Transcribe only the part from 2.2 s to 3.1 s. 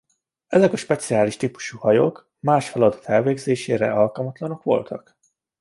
más feladat